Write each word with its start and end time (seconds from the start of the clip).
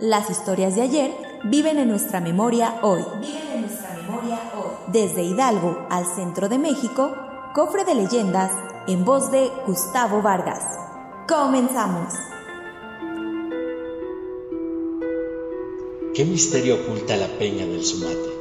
Las 0.00 0.30
historias 0.30 0.76
de 0.76 0.82
ayer 0.82 1.10
viven 1.42 1.76
en 1.76 1.88
nuestra 1.88 2.20
memoria 2.20 2.78
hoy. 2.82 3.02
Viven 3.20 3.48
en 3.52 3.60
nuestra 3.62 3.94
memoria 3.94 4.38
hoy. 4.54 4.92
Desde 4.92 5.24
Hidalgo 5.24 5.88
al 5.90 6.06
centro 6.06 6.48
de 6.48 6.56
México, 6.56 7.16
cofre 7.52 7.84
de 7.84 7.96
leyendas 7.96 8.52
en 8.86 9.04
voz 9.04 9.32
de 9.32 9.50
Gustavo 9.66 10.22
Vargas. 10.22 10.62
Comenzamos. 11.28 12.14
¿Qué 16.14 16.24
misterio 16.24 16.76
oculta 16.76 17.16
la 17.16 17.26
peña 17.36 17.66
del 17.66 17.84
Sumate? 17.84 18.38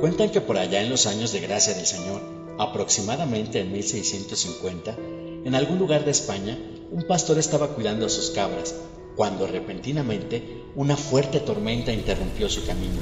Cuentan 0.00 0.32
que 0.32 0.40
por 0.40 0.58
allá 0.58 0.82
en 0.82 0.90
los 0.90 1.06
años 1.06 1.30
de 1.30 1.38
gracia 1.38 1.72
del 1.72 1.86
Señor, 1.86 2.20
aproximadamente 2.58 3.60
en 3.60 3.70
1650, 3.70 4.96
en 5.44 5.54
algún 5.54 5.78
lugar 5.78 6.04
de 6.04 6.10
España, 6.10 6.58
un 6.90 7.06
pastor 7.06 7.38
estaba 7.38 7.68
cuidando 7.68 8.06
a 8.06 8.08
sus 8.08 8.30
cabras, 8.30 8.74
cuando 9.16 9.46
repentinamente 9.46 10.62
una 10.74 10.96
fuerte 10.96 11.40
tormenta 11.40 11.92
interrumpió 11.92 12.48
su 12.48 12.66
camino, 12.66 13.00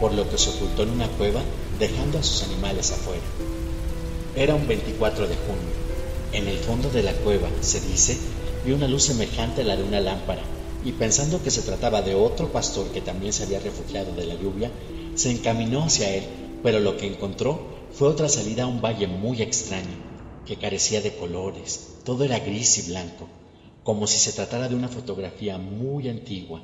por 0.00 0.12
lo 0.12 0.28
que 0.28 0.38
se 0.38 0.50
ocultó 0.50 0.82
en 0.82 0.90
una 0.90 1.08
cueva 1.08 1.40
dejando 1.78 2.18
a 2.18 2.22
sus 2.22 2.42
animales 2.42 2.92
afuera. 2.92 3.22
Era 4.34 4.54
un 4.54 4.68
24 4.68 5.26
de 5.26 5.34
junio. 5.34 5.86
En 6.32 6.46
el 6.48 6.58
fondo 6.58 6.90
de 6.90 7.02
la 7.02 7.12
cueva, 7.12 7.48
se 7.60 7.80
dice, 7.80 8.18
vio 8.64 8.76
una 8.76 8.88
luz 8.88 9.04
semejante 9.04 9.62
a 9.62 9.64
la 9.64 9.76
de 9.76 9.84
una 9.84 10.00
lámpara, 10.00 10.42
y 10.84 10.92
pensando 10.92 11.42
que 11.42 11.50
se 11.50 11.62
trataba 11.62 12.02
de 12.02 12.14
otro 12.14 12.52
pastor 12.52 12.88
que 12.88 13.00
también 13.00 13.32
se 13.32 13.44
había 13.44 13.60
refugiado 13.60 14.12
de 14.14 14.26
la 14.26 14.34
lluvia, 14.34 14.70
se 15.14 15.30
encaminó 15.30 15.84
hacia 15.84 16.14
él, 16.14 16.24
pero 16.62 16.80
lo 16.80 16.96
que 16.96 17.06
encontró 17.06 17.60
fue 17.92 18.08
otra 18.08 18.28
salida 18.28 18.64
a 18.64 18.66
un 18.66 18.82
valle 18.82 19.06
muy 19.06 19.40
extraño, 19.40 19.96
que 20.44 20.56
carecía 20.56 21.00
de 21.00 21.16
colores, 21.16 21.94
todo 22.04 22.24
era 22.24 22.38
gris 22.38 22.78
y 22.78 22.90
blanco, 22.90 23.26
como 23.86 24.08
si 24.08 24.18
se 24.18 24.32
tratara 24.32 24.68
de 24.68 24.74
una 24.74 24.88
fotografía 24.88 25.58
muy 25.58 26.08
antigua. 26.08 26.60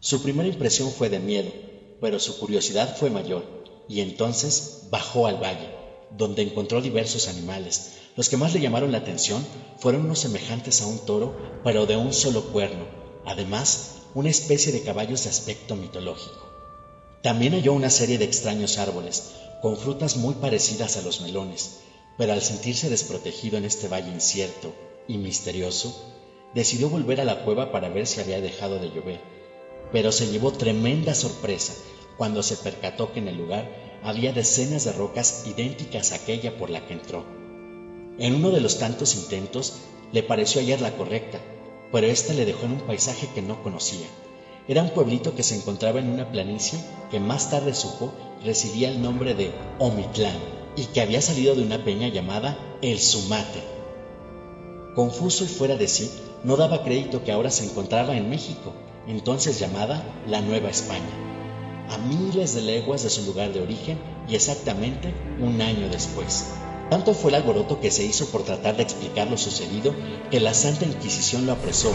Su 0.00 0.20
primera 0.20 0.48
impresión 0.48 0.90
fue 0.90 1.08
de 1.08 1.20
miedo, 1.20 1.52
pero 2.00 2.18
su 2.18 2.40
curiosidad 2.40 2.96
fue 2.96 3.08
mayor, 3.08 3.44
y 3.88 4.00
entonces 4.00 4.88
bajó 4.90 5.28
al 5.28 5.40
valle, 5.40 5.70
donde 6.10 6.42
encontró 6.42 6.82
diversos 6.82 7.28
animales. 7.28 7.98
Los 8.16 8.28
que 8.28 8.36
más 8.36 8.52
le 8.52 8.60
llamaron 8.60 8.90
la 8.90 8.98
atención 8.98 9.46
fueron 9.78 10.06
unos 10.06 10.18
semejantes 10.18 10.82
a 10.82 10.88
un 10.88 10.98
toro, 11.06 11.36
pero 11.62 11.86
de 11.86 11.96
un 11.96 12.12
solo 12.12 12.42
cuerno, 12.46 12.84
además 13.24 13.98
una 14.12 14.30
especie 14.30 14.72
de 14.72 14.82
caballos 14.82 15.22
de 15.22 15.30
aspecto 15.30 15.76
mitológico. 15.76 16.50
También 17.22 17.52
halló 17.52 17.74
una 17.74 17.90
serie 17.90 18.18
de 18.18 18.24
extraños 18.24 18.78
árboles, 18.78 19.34
con 19.62 19.76
frutas 19.76 20.16
muy 20.16 20.34
parecidas 20.34 20.96
a 20.96 21.02
los 21.02 21.20
melones, 21.20 21.76
pero 22.18 22.32
al 22.32 22.42
sentirse 22.42 22.90
desprotegido 22.90 23.56
en 23.56 23.64
este 23.66 23.86
valle 23.86 24.10
incierto 24.10 24.74
y 25.06 25.16
misterioso, 25.16 26.10
decidió 26.54 26.88
volver 26.88 27.20
a 27.20 27.24
la 27.24 27.44
cueva 27.44 27.72
para 27.72 27.88
ver 27.88 28.06
si 28.06 28.20
había 28.20 28.40
dejado 28.40 28.78
de 28.78 28.90
llover, 28.90 29.20
pero 29.92 30.12
se 30.12 30.28
llevó 30.28 30.52
tremenda 30.52 31.14
sorpresa 31.14 31.74
cuando 32.16 32.42
se 32.42 32.56
percató 32.56 33.12
que 33.12 33.18
en 33.20 33.28
el 33.28 33.36
lugar 33.36 33.68
había 34.02 34.32
decenas 34.32 34.84
de 34.84 34.92
rocas 34.92 35.44
idénticas 35.46 36.12
a 36.12 36.16
aquella 36.16 36.56
por 36.56 36.70
la 36.70 36.86
que 36.86 36.94
entró. 36.94 37.24
En 38.18 38.34
uno 38.36 38.50
de 38.50 38.60
los 38.60 38.78
tantos 38.78 39.16
intentos 39.16 39.74
le 40.12 40.22
pareció 40.22 40.60
hallar 40.60 40.80
la 40.80 40.96
correcta, 40.96 41.40
pero 41.90 42.06
ésta 42.06 42.32
le 42.32 42.44
dejó 42.44 42.66
en 42.66 42.72
un 42.72 42.80
paisaje 42.80 43.28
que 43.34 43.42
no 43.42 43.62
conocía. 43.62 44.06
Era 44.68 44.82
un 44.82 44.90
pueblito 44.90 45.34
que 45.34 45.42
se 45.42 45.56
encontraba 45.56 45.98
en 45.98 46.08
una 46.08 46.30
planicie 46.30 46.78
que 47.10 47.20
más 47.20 47.50
tarde 47.50 47.74
supo 47.74 48.12
recibía 48.44 48.88
el 48.88 49.02
nombre 49.02 49.34
de 49.34 49.52
Omitlán 49.78 50.36
y 50.76 50.86
que 50.86 51.00
había 51.00 51.20
salido 51.20 51.54
de 51.54 51.62
una 51.62 51.84
peña 51.84 52.08
llamada 52.08 52.58
El 52.80 53.00
Sumate. 53.00 53.73
Confuso 54.94 55.42
y 55.42 55.48
fuera 55.48 55.76
de 55.76 55.88
sí, 55.88 56.08
no 56.44 56.56
daba 56.56 56.84
crédito 56.84 57.24
que 57.24 57.32
ahora 57.32 57.50
se 57.50 57.64
encontraba 57.64 58.16
en 58.16 58.30
México, 58.30 58.72
entonces 59.08 59.58
llamada 59.58 60.04
la 60.28 60.40
Nueva 60.40 60.70
España, 60.70 61.02
a 61.90 61.98
miles 61.98 62.54
de 62.54 62.62
leguas 62.62 63.02
de 63.02 63.10
su 63.10 63.22
lugar 63.24 63.52
de 63.52 63.60
origen 63.60 63.98
y 64.28 64.36
exactamente 64.36 65.12
un 65.40 65.60
año 65.60 65.88
después. 65.88 66.46
Tanto 66.90 67.12
fue 67.12 67.30
el 67.30 67.36
alboroto 67.36 67.80
que 67.80 67.90
se 67.90 68.04
hizo 68.04 68.26
por 68.26 68.44
tratar 68.44 68.76
de 68.76 68.84
explicar 68.84 69.28
lo 69.28 69.36
sucedido 69.36 69.92
que 70.30 70.38
la 70.38 70.54
Santa 70.54 70.84
Inquisición 70.84 71.44
lo 71.44 71.52
apresó. 71.52 71.92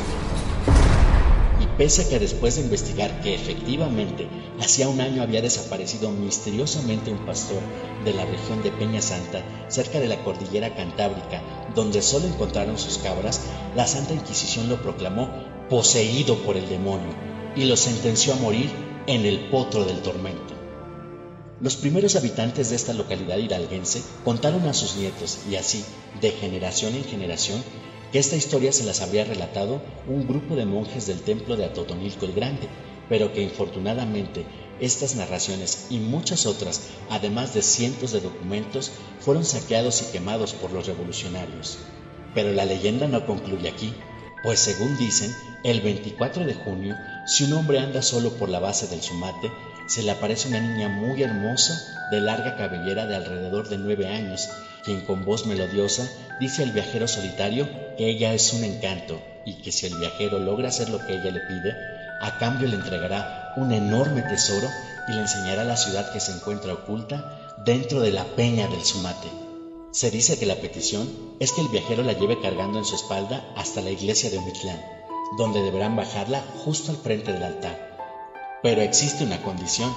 Pese 1.79 2.09
que 2.09 2.19
después 2.19 2.57
de 2.57 2.63
investigar 2.63 3.22
que 3.22 3.34
efectivamente 3.34 4.28
hacía 4.59 4.90
un 4.90 5.00
año 5.00 5.23
había 5.23 5.41
desaparecido 5.41 6.12
misteriosamente 6.12 7.09
un 7.09 7.25
pastor 7.25 7.62
de 8.03 8.13
la 8.13 8.25
región 8.25 8.62
de 8.62 8.72
Peña 8.72 9.01
Santa, 9.01 9.41
cerca 9.69 10.01
de 10.01 10.09
la 10.09 10.22
cordillera 10.25 10.75
Cantábrica, 10.75 11.41
donde 11.73 12.01
solo 12.01 12.28
encontraron 12.28 12.78
sus 12.78 12.97
cabras, 12.97 13.44
la 13.78 13.88
Santa 13.88 14.13
Inquisición 14.13 14.67
lo 14.67 14.81
proclamó 14.81 15.29
poseído 15.69 16.35
por 16.40 16.57
el 16.57 16.67
demonio 16.67 17.16
y 17.56 17.63
lo 17.63 17.78
sentenció 17.78 18.34
a 18.34 18.40
morir 18.40 18.69
en 19.07 19.25
el 19.25 19.50
potro 19.50 19.85
del 19.85 20.01
tormento. 20.01 20.53
Los 21.61 21.78
primeros 21.78 22.17
habitantes 22.17 22.72
de 22.72 22.75
esta 22.75 22.91
localidad 22.91 23.38
hidalguense 23.38 24.03
contaron 24.25 24.67
a 24.67 24.73
sus 24.73 24.97
nietos 24.97 25.40
y 25.50 25.56
así, 25.56 25.85
de 26.19 26.31
generación 26.31 26.94
en 26.96 27.06
generación, 27.06 27.63
que 28.12 28.20
esta 28.20 28.36
historia 28.36 28.72
se 28.72 28.84
las 28.84 29.02
habría 29.02 29.25
relatado 29.25 29.81
un 30.08 30.28
grupo 30.28 30.56
de 30.56 30.66
monjes 30.66 31.08
del 31.08 31.22
templo 31.22 31.56
de 31.56 31.66
Atotonilco 31.66 32.25
el 32.25 32.34
Grande, 32.34 32.68
pero 33.08 33.34
que 33.34 33.42
infortunadamente 33.42 34.46
estas 34.80 35.16
narraciones 35.16 35.88
y 35.90 35.97
muchas 35.97 36.46
otras, 36.46 36.81
además 37.09 37.53
de 37.53 37.62
cientos 37.62 38.12
de 38.12 38.22
documentos, 38.22 38.92
fueron 39.20 39.46
saqueados 39.46 40.02
y 40.02 40.12
quemados 40.12 40.53
por 40.53 40.72
los 40.72 40.88
revolucionarios. 40.88 41.80
Pero 42.34 42.53
la 42.53 42.66
leyenda 42.66 43.08
no 43.08 43.25
concluye 43.25 43.68
aquí, 43.68 43.94
pues 44.44 44.60
según 44.60 44.98
dicen, 44.98 45.36
el 45.64 45.82
24 45.82 46.46
de 46.46 46.54
junio, 46.54 46.98
si 47.26 47.44
un 47.44 47.54
hombre 47.54 47.80
anda 47.80 48.02
solo 48.02 48.38
por 48.38 48.50
la 48.50 48.60
base 48.60 48.88
del 48.88 49.02
Sumate, 49.02 49.52
se 49.88 50.04
le 50.04 50.12
aparece 50.12 50.48
una 50.48 50.60
niña 50.60 50.88
muy 50.88 51.22
hermosa 51.24 51.82
de 52.12 52.22
larga 52.22 52.56
cabellera 52.56 53.06
de 53.06 53.16
alrededor 53.16 53.70
de 53.70 53.78
nueve 53.78 54.08
años, 54.08 54.50
quien 54.84 55.02
con 55.02 55.26
voz 55.26 55.46
melodiosa 55.46 56.10
dice 56.40 56.64
al 56.64 56.72
viajero 56.72 57.08
solitario 57.08 57.68
que 57.98 58.08
ella 58.08 58.34
es 58.34 58.54
un 58.54 58.64
encanto 58.64 59.22
y 59.46 59.62
que 59.62 59.72
si 59.72 59.88
el 59.88 59.96
viajero 59.96 60.40
logra 60.40 60.70
hacer 60.70 60.90
lo 60.90 61.06
que 61.06 61.14
ella 61.14 61.32
le 61.32 61.42
pide, 61.42 61.76
a 62.22 62.38
cambio 62.38 62.68
le 62.68 62.76
entregará 62.76 63.54
un 63.58 63.72
enorme 63.72 64.22
tesoro 64.22 64.68
y 65.08 65.14
le 65.14 65.22
enseñará 65.22 65.64
la 65.64 65.76
ciudad 65.76 66.12
que 66.12 66.20
se 66.20 66.32
encuentra 66.32 66.74
oculta 66.74 67.56
dentro 67.66 68.00
de 68.00 68.12
la 68.12 68.24
peña 68.36 68.68
del 68.68 68.84
Sumate. 68.84 69.49
Se 69.92 70.12
dice 70.12 70.38
que 70.38 70.46
la 70.46 70.62
petición 70.62 71.36
es 71.40 71.52
que 71.52 71.62
el 71.62 71.68
viajero 71.70 72.04
la 72.04 72.14
lleve 72.14 72.40
cargando 72.40 72.78
en 72.78 72.86
su 72.86 72.94
espalda 72.94 73.52
hasta 73.56 73.82
la 73.82 73.90
iglesia 73.90 74.30
de 74.30 74.38
Omitlán, 74.38 74.80
donde 75.36 75.64
deberán 75.64 75.96
bajarla 75.96 76.46
justo 76.64 76.92
al 76.92 76.98
frente 76.98 77.34
del 77.34 77.42
altar. 77.42 77.98
Pero 78.62 78.82
existe 78.82 79.24
una 79.24 79.42
condición, 79.42 79.92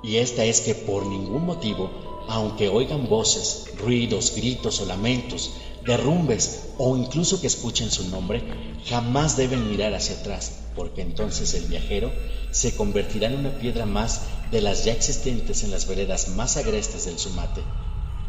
y 0.00 0.18
esta 0.18 0.44
es 0.44 0.60
que 0.60 0.76
por 0.76 1.06
ningún 1.06 1.44
motivo, 1.44 1.90
aunque 2.28 2.68
oigan 2.68 3.08
voces, 3.08 3.64
ruidos, 3.76 4.32
gritos 4.36 4.80
o 4.80 4.86
lamentos, 4.86 5.50
derrumbes 5.84 6.68
o 6.78 6.96
incluso 6.96 7.40
que 7.40 7.48
escuchen 7.48 7.90
su 7.90 8.08
nombre, 8.08 8.44
jamás 8.86 9.36
deben 9.36 9.68
mirar 9.68 9.92
hacia 9.94 10.16
atrás, 10.16 10.52
porque 10.76 11.02
entonces 11.02 11.54
el 11.54 11.64
viajero 11.64 12.12
se 12.52 12.76
convertirá 12.76 13.26
en 13.26 13.40
una 13.40 13.58
piedra 13.58 13.86
más 13.86 14.22
de 14.52 14.60
las 14.60 14.84
ya 14.84 14.92
existentes 14.92 15.64
en 15.64 15.72
las 15.72 15.88
veredas 15.88 16.28
más 16.28 16.56
agrestes 16.56 17.06
del 17.06 17.18
Sumate, 17.18 17.62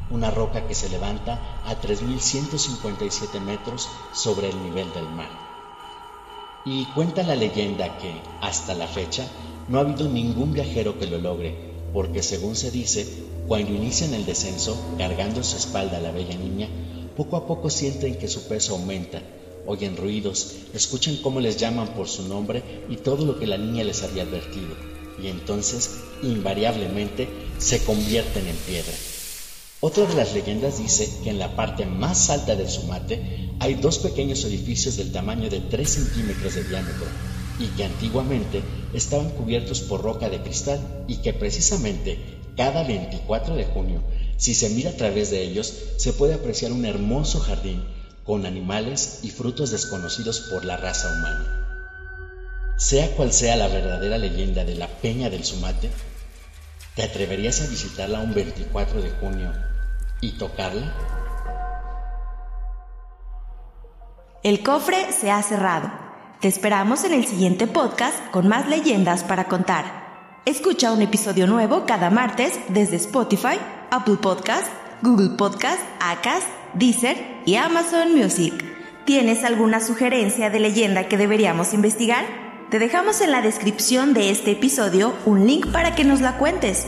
una 0.09 0.31
roca 0.31 0.67
que 0.67 0.75
se 0.75 0.89
levanta 0.89 1.61
a 1.65 1.79
3.157 1.81 3.39
metros 3.41 3.89
sobre 4.13 4.49
el 4.49 4.63
nivel 4.63 4.91
del 4.93 5.09
mar. 5.09 5.29
Y 6.65 6.85
cuenta 6.87 7.23
la 7.23 7.35
leyenda 7.35 7.97
que, 7.97 8.21
hasta 8.41 8.73
la 8.73 8.87
fecha, 8.87 9.27
no 9.67 9.77
ha 9.77 9.81
habido 9.81 10.07
ningún 10.07 10.53
viajero 10.53 10.97
que 10.99 11.07
lo 11.07 11.17
logre, 11.17 11.55
porque 11.93 12.23
según 12.23 12.55
se 12.55 12.71
dice, 12.71 13.07
cuando 13.47 13.73
inician 13.73 14.13
el 14.13 14.25
descenso, 14.25 14.77
cargando 14.97 15.43
su 15.43 15.57
espalda 15.57 15.97
a 15.97 16.01
la 16.01 16.11
bella 16.11 16.37
niña, 16.37 16.67
poco 17.15 17.37
a 17.37 17.47
poco 17.47 17.69
sienten 17.69 18.17
que 18.17 18.27
su 18.27 18.47
peso 18.47 18.73
aumenta, 18.73 19.21
oyen 19.65 19.97
ruidos, 19.97 20.55
escuchan 20.73 21.17
cómo 21.17 21.39
les 21.39 21.57
llaman 21.57 21.89
por 21.89 22.07
su 22.07 22.27
nombre 22.27 22.63
y 22.89 22.97
todo 22.97 23.25
lo 23.25 23.39
que 23.39 23.47
la 23.47 23.57
niña 23.57 23.83
les 23.83 24.03
había 24.03 24.23
advertido, 24.23 24.75
y 25.21 25.27
entonces, 25.27 25.99
invariablemente, 26.21 27.27
se 27.57 27.83
convierten 27.83 28.47
en 28.47 28.55
piedra. 28.55 28.93
Otra 29.87 30.05
de 30.05 30.15
las 30.15 30.33
leyendas 30.33 30.79
dice 30.79 31.09
que 31.23 31.29
en 31.29 31.39
la 31.39 31.55
parte 31.55 31.85
más 31.85 32.29
alta 32.29 32.57
del 32.57 32.67
Sumate 32.67 33.51
hay 33.61 33.75
dos 33.75 33.99
pequeños 33.99 34.43
edificios 34.43 34.97
del 34.97 35.13
tamaño 35.13 35.49
de 35.49 35.61
3 35.61 35.89
centímetros 35.89 36.55
de 36.55 36.65
diámetro 36.65 37.05
y 37.57 37.67
que 37.67 37.85
antiguamente 37.85 38.63
estaban 38.93 39.29
cubiertos 39.29 39.79
por 39.79 40.01
roca 40.01 40.29
de 40.29 40.41
cristal 40.41 41.05
y 41.07 41.21
que 41.21 41.31
precisamente 41.31 42.19
cada 42.57 42.83
24 42.83 43.55
de 43.55 43.63
junio, 43.63 44.03
si 44.35 44.55
se 44.55 44.67
mira 44.71 44.89
a 44.89 44.97
través 44.97 45.31
de 45.31 45.41
ellos, 45.41 45.73
se 45.95 46.11
puede 46.11 46.33
apreciar 46.33 46.73
un 46.73 46.83
hermoso 46.83 47.39
jardín 47.39 47.81
con 48.25 48.45
animales 48.45 49.21
y 49.23 49.29
frutos 49.29 49.71
desconocidos 49.71 50.41
por 50.51 50.65
la 50.65 50.75
raza 50.75 51.07
humana. 51.13 52.75
Sea 52.77 53.09
cual 53.15 53.31
sea 53.31 53.55
la 53.55 53.69
verdadera 53.69 54.17
leyenda 54.17 54.65
de 54.65 54.75
la 54.75 54.89
Peña 54.89 55.29
del 55.29 55.45
Sumate, 55.45 55.89
¿te 56.93 57.03
atreverías 57.03 57.61
a 57.61 57.67
visitarla 57.67 58.19
un 58.19 58.33
24 58.33 59.01
de 59.01 59.11
junio 59.11 59.66
y 60.21 60.31
tocarla? 60.31 60.93
El 64.43 64.63
cofre 64.63 65.11
se 65.11 65.31
ha 65.31 65.41
cerrado. 65.41 65.91
Te 66.39 66.47
esperamos 66.47 67.03
en 67.03 67.13
el 67.13 67.25
siguiente 67.25 67.67
podcast 67.67 68.15
con 68.31 68.47
más 68.47 68.67
leyendas 68.69 69.23
para 69.23 69.45
contar. 69.45 70.07
Escucha 70.45 70.91
un 70.91 71.01
episodio 71.01 71.47
nuevo 71.47 71.85
cada 71.85 72.09
martes 72.09 72.59
desde 72.69 72.95
Spotify, 72.95 73.57
Apple 73.89 74.17
Podcast, 74.21 74.67
Google 75.01 75.35
Podcast, 75.37 75.81
Acast, 75.99 76.47
Deezer 76.73 77.17
y 77.45 77.55
Amazon 77.55 78.15
Music. 78.15 78.53
¿Tienes 79.05 79.43
alguna 79.43 79.79
sugerencia 79.79 80.49
de 80.49 80.59
leyenda 80.59 81.07
que 81.07 81.17
deberíamos 81.17 81.73
investigar? 81.73 82.25
Te 82.69 82.79
dejamos 82.79 83.21
en 83.21 83.31
la 83.31 83.41
descripción 83.41 84.13
de 84.13 84.29
este 84.29 84.51
episodio 84.51 85.13
un 85.25 85.47
link 85.47 85.67
para 85.71 85.95
que 85.95 86.03
nos 86.03 86.21
la 86.21 86.37
cuentes 86.37 86.87